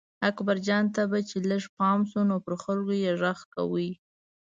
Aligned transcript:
اکبرجان 0.29 0.85
ته 0.95 1.01
به 1.11 1.19
چې 1.29 1.37
لږ 1.49 1.63
پام 1.77 1.99
شو 2.09 2.21
نو 2.29 2.35
پر 2.45 2.53
خلکو 2.63 2.93
یې 3.03 3.11
غږ 3.21 3.39
کاوه. 3.53 3.89